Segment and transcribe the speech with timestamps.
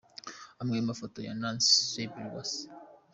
[0.61, 2.63] Amwe mu mafoto ya Nancy Sibylle Uwase.